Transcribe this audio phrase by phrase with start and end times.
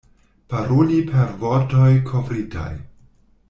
[0.53, 2.69] Paroli per vortoj kovritaj.